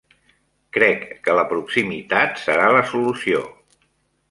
Crec 0.77 1.03
que 1.27 1.35
la 1.41 1.43
proximitat 1.51 2.41
serà 2.47 2.73
la 2.79 2.83
solució. 2.95 3.47